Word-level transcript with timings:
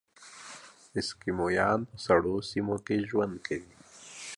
اسکیمویان 0.97 1.79
په 1.89 1.97
سړو 2.05 2.35
سیمو 2.49 2.75
کې 2.85 3.05
ژوند 3.09 3.35
کوي. 3.47 3.73